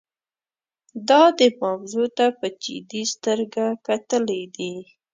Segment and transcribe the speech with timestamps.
[1.09, 4.73] دا دې موضوع ته په جدي سترګه کتلي دي.